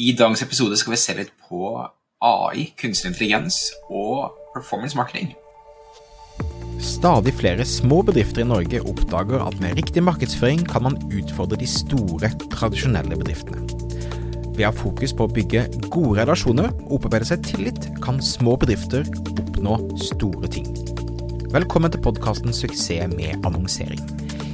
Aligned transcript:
I 0.00 0.14
dagens 0.16 0.40
episode 0.40 0.78
skal 0.80 0.94
vi 0.94 0.96
se 0.96 1.12
litt 1.18 1.32
på 1.44 1.74
AI, 2.24 2.70
kunstig 2.80 3.10
intelligens 3.10 3.56
og 3.92 4.30
performance 4.54 4.96
marketing. 4.96 5.34
Stadig 6.80 7.34
flere 7.36 7.66
små 7.68 7.98
bedrifter 8.08 8.40
i 8.40 8.46
Norge 8.48 8.80
oppdager 8.80 9.44
at 9.44 9.58
med 9.60 9.76
riktig 9.76 10.00
markedsføring 10.06 10.62
kan 10.70 10.86
man 10.86 10.96
utfordre 11.12 11.58
de 11.60 11.68
store, 11.68 12.30
tradisjonelle 12.48 13.18
bedriftene. 13.20 13.60
Ved 14.56 14.64
å 14.64 14.70
ha 14.70 14.72
fokus 14.78 15.12
på 15.16 15.26
å 15.28 15.34
bygge 15.36 15.66
gode 15.90 16.16
relasjoner 16.22 16.70
og 16.86 16.96
opparbeide 16.96 17.28
seg 17.34 17.44
tillit, 17.50 17.90
kan 18.00 18.24
små 18.24 18.56
bedrifter 18.62 19.04
oppnå 19.34 19.76
store 20.00 20.48
ting. 20.48 20.72
Velkommen 21.52 21.92
til 21.92 22.00
podkasten 22.08 22.56
'Suksess 22.56 23.12
med 23.12 23.44
annonsering'. 23.44 24.19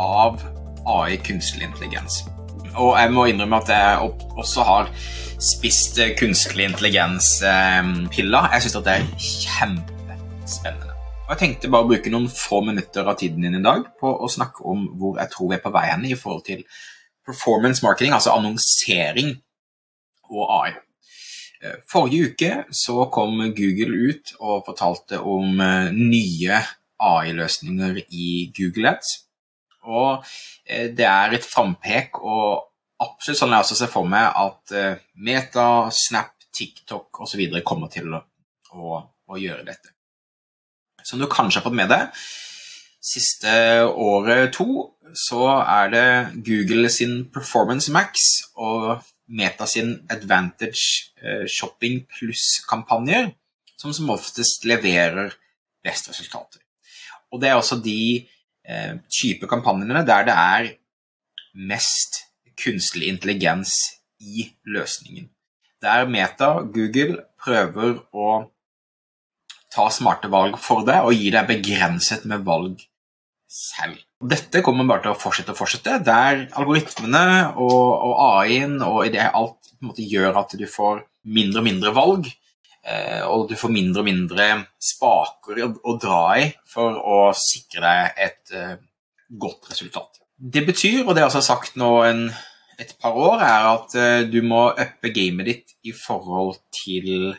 av 0.00 0.40
AI, 0.86 1.16
kunstig 1.24 1.62
intelligens. 1.64 2.22
Og 2.74 2.96
jeg 2.98 3.12
må 3.14 3.26
innrømme 3.30 3.60
at 3.62 3.70
jeg 3.70 4.14
også 4.34 4.64
har 4.66 4.90
spist 5.42 6.00
kunstig 6.18 6.66
intelligens-piller. 6.68 8.50
Jeg 8.54 8.64
syns 8.64 8.76
det 8.80 8.96
er 8.96 9.06
kjempespennende. 9.18 10.94
Og 11.24 11.30
Jeg 11.32 11.40
tenkte 11.40 11.70
bare 11.72 11.86
å 11.86 11.88
bruke 11.88 12.10
noen 12.12 12.28
få 12.28 12.60
minutter 12.66 13.06
av 13.08 13.16
tiden 13.20 13.46
din 13.46 13.56
i 13.56 13.64
dag 13.64 13.86
på 14.00 14.10
å 14.12 14.28
snakke 14.28 14.66
om 14.68 14.88
hvor 15.00 15.16
jeg 15.22 15.32
tror 15.32 15.50
vi 15.50 15.56
er 15.56 15.62
på 15.64 15.72
vei 15.72 15.86
hen 15.88 16.04
i 16.04 16.18
forhold 16.18 16.44
til 16.44 16.64
performance 17.24 17.80
marketing, 17.84 18.12
altså 18.12 18.34
annonsering 18.34 19.32
og 20.28 20.44
AI. 20.58 20.74
Forrige 21.88 22.32
uke 22.34 22.50
så 22.76 23.06
kom 23.12 23.38
Google 23.56 24.10
ut 24.10 24.34
og 24.36 24.66
fortalte 24.66 25.22
om 25.22 25.62
nye 25.96 26.58
AI-løsninger 27.00 28.02
i 28.10 28.50
Google 28.56 28.92
Ads. 28.92 29.14
Og 29.84 30.24
eh, 30.64 30.90
det 30.96 31.06
er 31.08 31.36
et 31.36 31.46
frampek, 31.46 32.20
og 32.22 32.70
absolutt 33.04 33.40
sånn 33.40 33.54
jeg 33.54 33.66
også 33.66 33.78
ser 33.80 33.92
for 33.92 34.08
meg 34.08 34.30
at 34.40 34.74
eh, 34.76 35.02
Meta, 35.26 35.68
Snap, 35.94 36.32
TikTok 36.54 37.24
osv. 37.24 37.40
kommer 37.66 37.90
til 37.90 38.12
å, 38.14 38.20
å, 38.78 38.98
å, 39.02 39.38
gjøre 39.40 39.66
dette. 39.66 39.90
Som 41.04 41.18
du 41.18 41.26
kanskje 41.26 41.58
har 41.58 41.66
fått 41.66 41.76
med 41.76 41.90
deg, 41.90 42.12
siste 43.04 43.50
året 43.90 44.54
to 44.54 44.68
så 45.18 45.42
er 45.60 45.90
det 45.92 46.06
Google 46.46 46.88
sin 46.90 47.24
Performance 47.34 47.92
Max 47.92 48.22
og 48.54 49.02
Meta 49.34 49.66
sin 49.68 49.96
Advantage 50.12 51.10
eh, 51.20 51.44
Shopping 51.50 52.04
Pluss-kampanjer 52.08 53.32
som 53.80 53.92
som 53.92 54.14
oftest 54.14 54.64
leverer 54.64 55.34
best 55.84 56.08
resultater. 56.08 56.62
Og 57.32 57.42
det 57.42 57.50
er 57.50 57.58
også 57.58 57.80
de 57.84 58.24
type 59.12 59.48
kampanjene 59.50 60.04
der 60.08 60.24
det 60.24 60.34
er 60.34 60.68
mest 61.54 62.22
kunstig 62.58 63.08
intelligens 63.10 63.76
i 64.20 64.48
løsningen. 64.64 65.28
Der 65.84 66.06
Meta, 66.08 66.62
Google, 66.72 67.26
prøver 67.44 67.98
å 68.16 68.28
ta 69.74 69.88
smarte 69.92 70.30
valg 70.32 70.56
for 70.62 70.86
deg 70.86 71.04
og 71.04 71.12
gi 71.18 71.28
deg 71.34 71.48
begrenset 71.50 72.24
med 72.30 72.46
valg 72.46 72.80
selv. 73.50 73.98
Dette 74.24 74.62
kommer 74.64 74.86
bare 74.88 75.04
til 75.04 75.12
å 75.12 75.18
fortsette 75.20 75.52
og 75.52 75.58
fortsette, 75.58 75.98
der 76.06 76.46
algoritmene 76.56 77.52
og, 77.60 77.82
og 78.08 78.14
AI-en 78.30 78.78
og 78.86 79.04
alt 79.04 80.00
gjør 80.00 80.40
at 80.40 80.56
du 80.56 80.64
får 80.70 81.04
mindre 81.28 81.60
og 81.60 81.68
mindre 81.68 81.92
valg, 81.96 82.30
Eh, 82.30 82.43
og 83.24 83.46
du 83.48 83.54
får 83.56 83.72
mindre 83.72 84.02
og 84.02 84.08
mindre 84.08 84.48
spaker 84.82 85.62
å 85.64 85.94
dra 86.00 86.24
i 86.40 86.48
for 86.68 86.98
å 87.00 87.20
sikre 87.38 87.84
deg 87.84 88.20
et 88.26 88.52
eh, 88.56 88.74
godt 89.40 89.70
resultat. 89.70 90.20
Det 90.36 90.64
betyr, 90.66 91.04
og 91.06 91.14
det 91.14 91.24
har 91.24 91.32
jeg 91.32 91.46
sagt 91.46 91.78
nå 91.80 91.90
en, 92.04 92.26
et 92.80 92.92
par 93.00 93.16
år, 93.16 93.40
er 93.46 93.70
at 93.70 93.96
eh, 93.96 94.26
du 94.28 94.40
må 94.44 94.66
uppe 94.72 95.12
gamet 95.14 95.50
ditt 95.50 95.74
i 95.86 95.94
forhold 95.96 96.60
til 96.74 97.34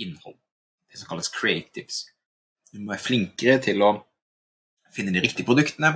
innhold. 0.00 0.36
Det 0.90 0.98
som 1.00 1.08
kalles 1.10 1.28
creatives. 1.34 2.04
Du 2.70 2.78
må 2.78 2.92
være 2.92 3.02
flinkere 3.02 3.56
til 3.64 3.82
å 3.82 3.90
finne 4.94 5.12
de 5.14 5.22
riktige 5.24 5.48
produktene, 5.48 5.90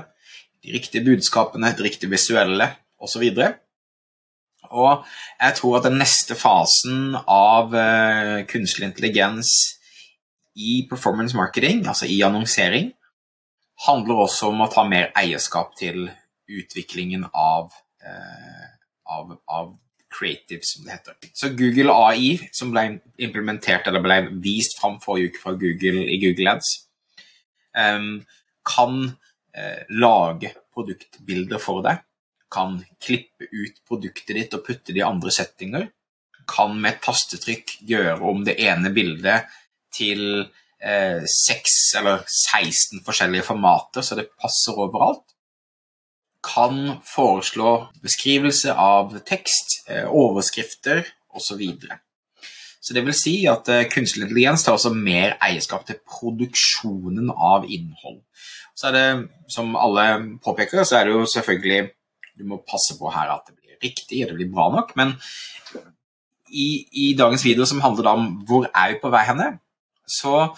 de 0.64 0.72
riktige 0.74 1.04
budskapene, 1.06 1.70
det 1.76 1.86
riktige 1.86 2.10
visuelle 2.12 2.66
osv. 2.98 3.22
Og 3.22 3.63
jeg 4.70 5.56
tror 5.58 5.78
at 5.78 5.86
den 5.88 5.98
neste 6.00 6.36
fasen 6.38 7.16
av 7.28 7.74
uh, 7.74 8.42
kunstig 8.50 8.86
intelligens 8.86 9.50
i 10.54 10.84
performance 10.90 11.36
marketing, 11.36 11.86
altså 11.86 12.06
i 12.06 12.20
annonsering, 12.22 12.92
handler 13.86 14.24
også 14.24 14.52
om 14.52 14.62
å 14.64 14.70
ta 14.70 14.84
mer 14.86 15.10
eierskap 15.18 15.74
til 15.78 16.06
utviklingen 16.50 17.26
av, 17.30 17.72
uh, 18.04 18.68
av, 19.10 19.34
av 19.50 19.72
creative, 20.14 20.62
som 20.62 20.86
det 20.86 20.94
heter. 20.94 21.18
Så 21.34 21.50
Google 21.58 21.94
AI, 21.94 22.36
som 22.54 22.70
ble 22.74 22.86
implementert 23.18 23.88
eller 23.90 24.04
ble 24.04 24.20
vist 24.44 24.78
fram 24.78 25.00
forrige 25.02 25.32
uke 25.32 25.42
fra 25.42 25.56
Google 25.58 26.06
i 26.06 26.20
Google 26.22 26.54
Ads, 26.54 26.72
um, 27.74 28.20
kan 28.64 29.00
uh, 29.10 29.80
lage 29.90 30.54
produktbilder 30.74 31.62
for 31.62 31.82
deg 31.84 32.02
kan 32.52 32.78
klippe 33.02 33.48
ut 33.50 33.80
produktet 33.88 34.36
ditt 34.36 34.56
og 34.56 34.64
putte 34.66 34.92
det 34.92 35.02
i 35.02 35.06
andre 35.06 35.32
settinger. 35.34 35.88
Kan 36.48 36.76
med 36.80 36.94
et 36.94 37.04
tastetrykk 37.04 37.78
gjøre 37.88 38.20
om 38.28 38.44
det 38.46 38.58
ene 38.62 38.92
bildet 38.94 39.48
til 39.94 40.44
eh, 40.84 41.22
6 41.24 41.76
eller 42.00 42.24
16 42.28 43.04
forskjellige 43.06 43.46
formater, 43.48 44.04
så 44.04 44.18
det 44.18 44.30
passer 44.40 44.78
overalt. 44.78 45.24
Kan 46.44 46.98
foreslå 47.08 47.76
beskrivelse 48.04 48.74
av 48.76 49.16
tekst, 49.26 49.80
eh, 49.88 50.04
overskrifter 50.04 51.06
osv. 51.34 51.62
Så, 52.84 52.92
det 52.92 53.06
vil 53.06 53.16
si 53.16 53.38
at 53.48 53.68
eh, 53.72 53.86
kunstig 53.88 54.26
intelligens 54.26 54.66
tar 54.66 54.76
også 54.76 54.92
mer 54.92 55.38
eierskap 55.42 55.86
til 55.88 56.02
produksjonen 56.04 57.32
av 57.32 57.64
innhold. 57.64 58.20
Så 58.76 58.90
er 58.90 58.96
det, 58.98 59.08
som 59.48 59.76
alle 59.78 60.36
påpeker, 60.44 60.84
så 60.84 60.98
er 60.98 61.08
det 61.08 61.14
jo 61.14 61.24
selvfølgelig 61.30 61.86
du 62.34 62.46
må 62.48 62.62
passe 62.66 62.96
på 62.98 63.10
her 63.14 63.32
at 63.34 63.48
det 63.48 63.56
blir 63.58 63.78
riktig 63.84 64.22
og 64.24 64.32
det 64.32 64.38
blir 64.40 64.54
bra 64.54 64.70
nok. 64.74 64.94
Men 64.98 65.14
i, 66.54 66.86
i 67.04 67.12
dagens 67.18 67.44
video 67.46 67.66
som 67.68 67.82
handler 67.84 68.10
om 68.12 68.32
hvor 68.48 68.66
er 68.70 68.94
vi 68.94 69.02
på 69.02 69.12
vei 69.12 69.24
henne, 69.28 69.50
så 70.06 70.50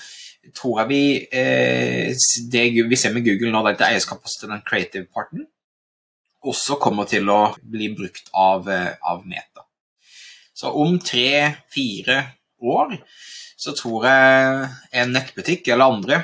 tror 0.55 0.81
jeg 0.83 0.89
vi 0.91 1.03
eh, 1.39 2.15
Det 2.51 2.65
vi 2.91 2.99
ser 2.99 3.15
med 3.15 3.27
Google 3.27 3.53
nå, 3.55 3.63
dette 3.67 3.87
eierskapet 3.87 4.47
den 4.47 4.65
creative 4.67 5.07
parten, 5.07 5.47
også 6.47 6.79
kommer 6.83 7.09
til 7.11 7.29
å 7.33 7.41
bli 7.63 7.91
brukt 7.95 8.31
av, 8.35 8.69
eh, 8.71 8.95
av 9.03 9.25
Meta. 9.27 9.67
Så 10.57 10.71
om 10.73 10.99
tre-fire 11.03 12.21
år 12.63 12.97
så 13.57 13.75
tror 13.77 14.07
jeg 14.09 14.69
en 15.01 15.13
nettbutikk 15.17 15.69
eller 15.73 15.97
andre 15.97 16.21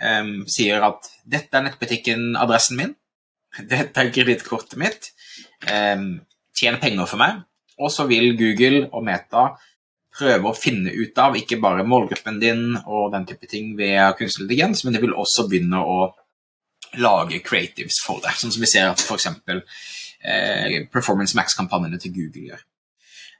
eh, 0.00 0.30
sier 0.52 0.84
at 0.86 1.10
dette 1.26 1.56
er 1.56 1.66
nettbutikken-adressen 1.66 2.78
min. 2.78 2.94
Dette 3.72 4.02
er 4.02 4.12
kredittkortet 4.14 4.78
mitt. 4.80 5.12
Tjener 5.66 6.80
penger 6.82 7.08
for 7.08 7.20
meg. 7.20 7.44
Og 7.76 7.92
så 7.92 8.06
vil 8.08 8.32
Google 8.38 8.86
og 8.88 9.04
Meta 9.04 9.50
prøve 10.16 10.50
å 10.50 10.56
finne 10.56 10.92
ut 10.96 11.18
av 11.20 11.36
ikke 11.36 11.58
bare 11.60 11.84
målgruppen 11.88 12.38
din 12.40 12.70
og 12.86 13.10
den 13.12 13.26
type 13.28 13.48
ting 13.50 13.74
ved 13.76 14.16
kunstig 14.16 14.46
intelligens, 14.46 14.84
men 14.84 14.96
de 14.96 15.02
vil 15.02 15.16
også 15.16 15.46
begynne 15.50 15.82
å 15.82 16.06
lage 17.02 17.42
creatives 17.44 17.98
for 18.04 18.22
deg, 18.24 18.36
sånn 18.38 18.54
som 18.54 18.62
vi 18.62 18.70
ser 18.70 18.88
at 18.88 19.02
f.eks. 19.02 19.28
Eh, 20.26 20.78
Performance 20.92 21.36
Max-kampanjene 21.36 22.00
til 22.00 22.14
Google 22.14 22.46
gjør. 22.50 22.62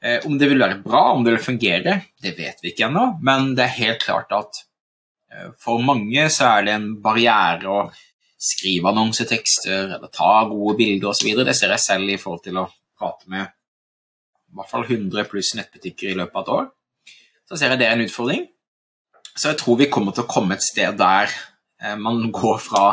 Eh, 0.02 0.26
om 0.28 0.36
det 0.38 0.50
vil 0.50 0.60
være 0.60 0.82
bra, 0.84 1.06
om 1.14 1.24
det 1.24 1.36
vil 1.36 1.46
fungere, 1.46 2.00
det 2.22 2.34
vet 2.36 2.60
vi 2.62 2.74
ikke 2.74 2.90
ennå, 2.90 3.06
men 3.24 3.54
det 3.56 3.64
er 3.64 3.78
helt 3.78 4.04
klart 4.04 4.34
at 4.36 4.60
eh, 5.32 5.48
for 5.62 5.80
mange 5.84 6.28
så 6.34 6.50
er 6.58 6.66
det 6.66 6.76
en 6.76 6.90
barriere 7.02 7.72
å 7.72 7.80
skrive 8.36 8.90
annonsetekster 8.90 9.94
eller 9.96 10.10
ta 10.12 10.44
gode 10.50 10.76
bilder 10.78 11.12
osv. 11.12 11.32
Det 11.46 11.56
ser 11.56 11.72
jeg 11.74 11.84
selv 11.84 12.12
i 12.12 12.18
forhold 12.20 12.44
til 12.44 12.60
å 12.60 12.68
prate 12.98 13.30
med 13.32 13.46
i 13.46 14.56
hvert 14.56 14.70
fall 14.70 14.86
100 14.86 15.26
pluss 15.28 15.54
nettbutikker 15.58 16.12
i 16.12 16.18
løpet 16.18 16.36
av 16.38 16.44
et 16.44 16.52
år. 16.54 16.68
Så 17.48 17.58
ser 17.58 17.72
jeg 17.72 17.80
det 17.80 17.88
er 17.88 17.96
en 17.96 18.06
utfordring. 18.06 18.46
Så 19.36 19.50
jeg 19.50 19.60
tror 19.60 19.78
vi 19.80 19.90
kommer 19.92 20.14
til 20.16 20.24
å 20.24 20.30
komme 20.30 20.56
et 20.56 20.64
sted 20.64 20.96
der 20.96 21.28
eh, 21.28 21.96
man 22.00 22.30
går 22.32 22.60
fra 22.62 22.86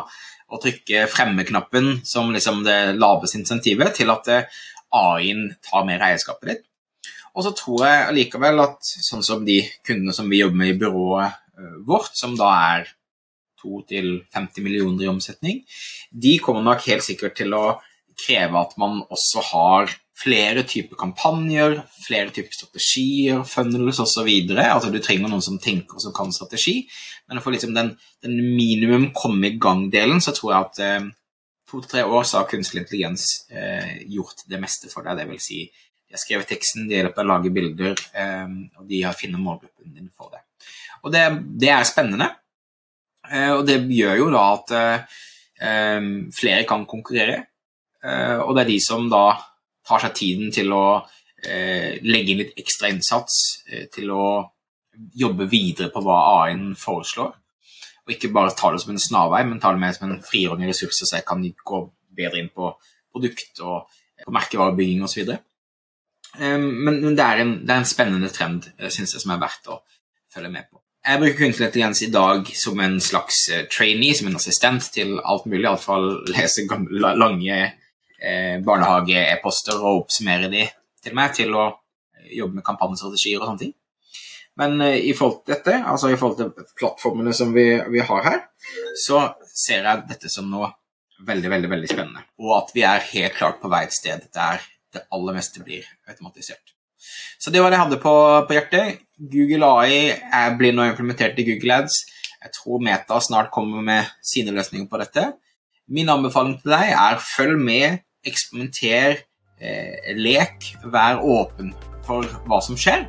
å 0.54 0.60
trykke 0.62 1.08
fremme-knappen 1.10 2.02
som 2.06 2.34
liksom 2.34 2.62
det 2.66 2.96
laveste 2.98 3.40
insentivet, 3.40 3.94
til 3.96 4.12
at 4.14 4.28
eh, 4.34 4.60
AI-en 4.94 5.48
tar 5.64 5.88
mer 5.88 6.04
eierskapet 6.04 6.52
ditt. 6.52 6.66
Og 7.34 7.48
så 7.48 7.54
tror 7.58 7.86
jeg 7.88 8.10
allikevel 8.10 8.62
at 8.62 8.84
sånn 8.84 9.24
som 9.26 9.46
de 9.48 9.62
kundene 9.88 10.14
som 10.14 10.28
vi 10.30 10.44
jobber 10.44 10.60
med 10.60 10.74
i 10.74 10.78
byrået 10.84 11.40
eh, 11.58 11.80
vårt, 11.88 12.12
som 12.20 12.36
da 12.38 12.52
er 12.76 12.92
2-50 13.64 14.66
millioner 14.66 15.08
i 15.08 15.12
omsetning, 15.12 15.64
de 16.12 16.38
kommer 16.44 16.66
nok 16.66 16.86
helt 16.88 17.06
sikkert 17.06 17.38
til 17.40 17.56
å 17.58 17.66
kreve 18.20 18.60
at 18.60 18.76
man 18.78 19.02
også 19.10 19.42
har 19.50 19.94
flere 20.24 20.64
typer 20.70 20.98
kampanjer, 21.00 21.80
flere 22.06 22.32
typer 22.34 22.54
strategier, 22.54 23.42
funnels 23.50 24.00
osv. 24.04 24.30
Altså 24.54 24.92
du 24.94 25.00
trenger 25.02 25.32
noen 25.32 25.44
som 25.44 25.58
tenker 25.62 25.98
og 25.98 26.04
som 26.04 26.14
kan 26.16 26.32
strategi, 26.36 26.84
men 27.30 27.42
for 27.44 27.56
liksom 27.56 27.74
den, 27.76 27.94
den 28.24 28.38
minimum 28.54 29.10
komme 29.18 29.50
i 29.50 29.58
gang-delen, 29.62 30.22
så 30.24 30.36
tror 30.36 30.54
jeg 30.54 30.68
at 30.68 30.84
eh, 30.86 31.10
to-tre 31.70 32.06
år 32.06 32.28
så 32.30 32.40
har 32.40 32.52
kunstig 32.52 32.84
intelligens 32.84 33.48
eh, 33.50 34.04
gjort 34.14 34.46
det 34.50 34.62
meste 34.62 34.92
for 34.92 35.06
deg. 35.08 35.24
Det 35.24 35.28
vil 35.32 35.42
si, 35.42 35.64
de 35.66 36.16
har 36.16 36.22
skrevet 36.22 36.52
teksten, 36.54 36.88
de 36.90 37.00
hjelper 37.00 37.26
å 37.26 37.32
lage 37.34 37.54
bilder, 37.54 37.98
eh, 38.14 38.58
og 38.78 38.88
de 38.90 39.04
har 39.08 39.18
funnet 39.18 39.42
målgruppen 39.42 39.98
din 39.98 40.12
for 40.14 40.34
det. 40.36 40.44
Og 41.04 41.12
det, 41.12 41.26
det 41.60 41.74
er 41.74 41.90
spennende, 41.90 42.30
og 43.56 43.64
det 43.68 43.80
gjør 43.96 44.18
jo 44.20 44.30
da 44.34 44.44
at 44.52 44.74
eh, 44.78 45.20
eh, 45.64 46.08
flere 46.36 46.68
kan 46.70 46.88
konkurrere, 46.90 47.42
og 48.04 48.50
det 48.52 48.66
er 48.66 48.68
de 48.68 48.82
som 48.84 49.06
da 49.08 49.30
tar 49.88 50.02
seg 50.04 50.16
tiden 50.18 50.50
til 50.52 50.74
å 50.76 51.06
legge 51.40 52.34
inn 52.34 52.42
litt 52.42 52.58
ekstra 52.60 52.90
innsats, 52.92 53.38
til 53.96 54.12
å 54.12 54.26
jobbe 55.16 55.48
videre 55.48 55.88
på 55.88 56.02
hva 56.04 56.18
AI-en 56.34 56.74
foreslår 56.76 57.32
og 58.04 58.12
ikke 58.12 58.34
bare 58.36 58.52
ta 58.56 58.72
det 58.74 58.82
som 58.84 58.92
en 58.94 59.00
snarvei, 59.00 59.44
men 59.48 59.60
ta 59.64 59.72
det 59.72 59.80
med 59.80 59.96
som 59.96 60.10
en 60.10 60.24
frigjøring 60.24 60.66
av 60.66 60.74
ressurser, 60.74 61.08
så 61.08 61.18
jeg 61.18 61.28
kan 61.28 61.44
gå 61.44 61.80
bedre 62.18 62.42
inn 62.42 62.52
på 62.52 62.74
produkt 63.14 63.62
og 63.64 63.94
på 64.24 64.34
merkevarebygging 64.36 65.04
osv. 65.08 65.32
Men 66.40 67.00
det 67.16 67.24
er, 67.24 67.44
en, 67.46 67.54
det 67.64 67.72
er 67.72 67.80
en 67.80 67.88
spennende 67.88 68.32
trend, 68.34 68.68
eh, 68.78 68.92
synes 68.92 69.16
jeg, 69.16 69.24
som 69.24 69.36
er 69.36 69.44
verdt 69.44 69.70
å 69.72 69.80
følge 70.34 70.52
med 70.52 70.68
på. 70.68 70.83
Jeg 71.04 71.20
bruker 71.20 71.36
kunstig 71.36 71.66
intelligens 71.68 72.00
i 72.06 72.12
dag 72.14 72.48
som 72.56 72.80
en 72.80 72.94
slags 73.04 73.50
eh, 73.52 73.66
trainee, 73.68 74.16
som 74.16 74.30
en 74.30 74.38
assistent 74.40 74.86
til 74.96 75.18
alt 75.20 75.44
mulig. 75.52 75.66
Iallfall 75.66 76.06
lese 76.32 76.64
lange 77.20 77.58
eh, 77.60 78.54
barnehage-e-poster 78.64 79.82
og 79.82 80.06
oppsummere 80.06 80.48
de 80.54 80.64
til 81.04 81.18
meg, 81.18 81.34
til 81.36 81.52
å 81.60 81.66
jobbe 82.32 82.62
med 82.62 82.66
kampanjestrategier 82.70 83.42
og 83.42 83.50
sånne 83.50 83.64
ting. 83.66 83.74
Men 84.62 84.80
eh, 84.86 85.02
i 85.10 85.12
forhold 85.18 85.42
til 85.42 85.58
dette, 85.58 85.82
altså 85.92 86.14
i 86.14 86.16
forhold 86.22 86.40
til 86.40 86.70
plattformene 86.80 87.36
som 87.36 87.52
vi, 87.52 87.66
vi, 87.92 88.00
har 88.08 88.24
her, 88.30 88.40
så 89.04 89.26
ser 89.44 89.84
jeg 89.84 90.06
dette 90.08 90.32
som 90.32 90.48
noe 90.48 90.72
veldig, 91.28 91.52
veldig, 91.58 91.74
veldig 91.74 91.92
spennende. 91.92 92.24
Og 92.40 92.56
at 92.62 92.72
vi 92.78 92.88
er 92.88 93.10
helt 93.12 93.36
klart 93.36 93.60
på 93.60 93.72
vei 93.76 93.84
et 93.90 93.98
sted 93.98 94.24
der 94.32 94.64
det 94.94 95.04
aller 95.12 95.36
meste 95.36 95.66
blir 95.68 95.84
automatisert. 96.08 96.78
Så 97.42 97.52
det 97.54 97.62
var 97.62 97.72
det 97.72 97.80
jeg 97.80 97.86
hadde 97.86 98.02
på, 98.04 98.16
på 98.48 98.58
hjertet. 98.58 99.04
Google 99.34 99.70
AI 99.82 100.00
er, 100.14 100.56
blir 100.60 100.76
nå 100.76 100.88
implementert 100.90 101.40
i 101.40 101.48
Google 101.48 101.82
Ads. 101.84 102.00
Jeg 102.44 102.56
tror 102.58 102.84
Meta 102.84 103.20
snart 103.24 103.52
kommer 103.56 103.84
med 103.84 104.10
sine 104.26 104.56
løsninger 104.56 104.90
på 104.92 105.00
dette. 105.02 105.30
Min 105.92 106.12
anbefaling 106.12 106.58
til 106.62 106.76
deg 106.76 106.96
er 106.96 107.22
følg 107.24 107.60
med, 107.60 108.00
eksperimenter, 108.28 109.20
eh, 109.60 110.14
lek, 110.16 110.74
vær 110.92 111.24
åpen 111.24 111.76
for 112.08 112.28
hva 112.48 112.60
som 112.64 112.80
skjer 112.80 113.06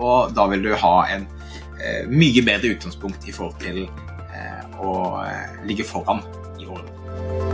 og 0.00 0.34
da 0.36 0.46
vil 0.50 0.64
du 0.64 0.72
ha 0.76 0.94
en 1.14 1.26
eh, 1.80 2.08
mye 2.08 2.44
bedre 2.46 2.74
utgangspunkt 2.74 3.28
i 3.28 3.36
forhold 3.36 3.58
til 3.62 3.84
eh, 3.84 4.62
å 4.80 4.94
eh, 5.26 5.64
ligge 5.68 5.86
foran 5.88 6.24
i 6.60 6.68
årene. 6.68 7.49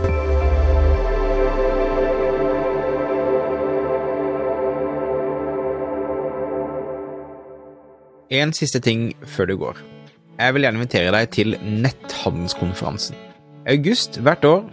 En 8.27 8.51
siste 8.51 8.81
ting 8.83 9.13
før 9.23 9.47
du 9.47 9.53
går. 9.61 9.77
Jeg 10.37 10.53
vil 10.53 10.65
gjerne 10.65 10.81
invitere 10.81 11.13
deg 11.15 11.29
til 11.31 11.55
netthandelskonferansen. 11.63 13.15
August 13.71 14.19
hvert 14.23 14.43
år 14.47 14.65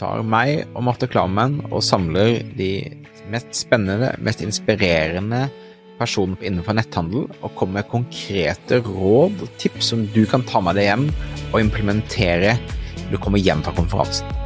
tar 0.00 0.24
meg 0.24 0.64
og 0.72 0.86
Marte 0.86 1.08
Klammen 1.12 1.58
og 1.68 1.84
samler 1.84 2.40
de 2.56 2.72
mest 3.30 3.52
spennende, 3.66 4.14
mest 4.24 4.40
inspirerende 4.44 5.44
personene 6.00 6.40
innenfor 6.40 6.74
netthandel 6.78 7.28
og 7.42 7.52
kommer 7.58 7.82
med 7.82 7.90
konkrete 7.92 8.80
råd 8.80 9.44
og 9.44 9.54
tips 9.60 9.92
som 9.92 10.08
du 10.16 10.24
kan 10.28 10.48
ta 10.48 10.64
med 10.64 10.80
deg 10.80 10.88
hjem 10.88 11.06
og 11.52 11.60
implementere 11.60 12.56
når 12.56 13.12
du 13.12 13.20
kommer 13.20 13.44
hjem 13.44 13.60
fra 13.66 13.76
konferansen. 13.76 14.38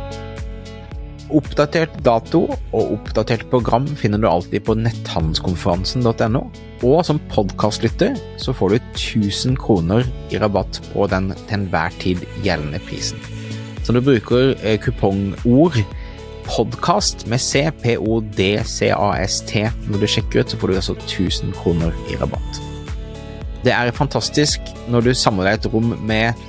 Oppdatert 1.34 1.94
dato 2.06 2.48
og 2.50 2.96
oppdatert 2.98 3.46
program 3.50 3.86
finner 3.98 4.18
du 4.18 4.26
alltid 4.28 4.66
på 4.66 4.74
netthandelskonferansen.no. 4.82 6.48
Og 6.84 7.00
som 7.08 7.20
podkastlytter 7.32 8.16
så 8.40 8.52
får 8.52 8.74
du 8.74 8.76
1000 8.80 9.56
kroner 9.60 10.04
i 10.28 10.40
rabatt 10.40 10.82
på 10.92 11.06
den 11.08 11.30
til 11.46 11.54
enhver 11.56 11.94
tid 12.02 12.24
gjeldende 12.44 12.80
prisen. 12.84 13.20
Så 13.86 13.94
du 13.96 14.02
bruker 14.04 14.52
eh, 14.60 14.76
kupongord 14.82 15.78
podkast 16.46 17.24
med 17.30 17.40
C, 17.40 17.64
P-O-D-C-A-S-T. 17.82 19.64
Når 19.88 20.02
du 20.02 20.08
sjekker 20.10 20.42
ut, 20.42 20.52
så 20.52 20.60
får 20.60 20.68
du 20.68 20.76
altså 20.76 20.98
1000 20.98 21.56
kroner 21.56 21.96
i 22.12 22.18
rabatt. 22.20 22.60
Det 23.64 23.72
er 23.74 23.94
fantastisk 23.96 24.60
når 24.92 25.08
du 25.08 25.14
samler 25.16 25.48
deg 25.48 25.58
et 25.58 25.72
rom 25.72 25.96
med 26.06 26.44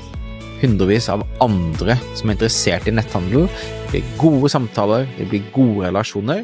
hundrevis 0.62 1.08
av 1.14 1.24
andre 1.42 1.96
som 2.18 2.30
er 2.30 2.36
interessert 2.36 2.90
i 2.90 2.94
netthandel. 2.94 3.48
Det 3.48 3.90
blir 3.96 4.14
gode 4.20 4.52
samtaler, 4.52 5.08
det 5.18 5.30
blir 5.32 5.46
gode 5.56 5.88
relasjoner. 5.88 6.44